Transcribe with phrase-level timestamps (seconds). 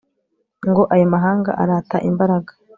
[0.69, 2.51] ngo ayo mahanga arata imbaraga